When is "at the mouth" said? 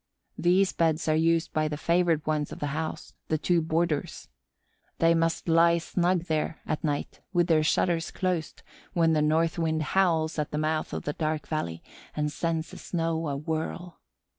10.39-10.91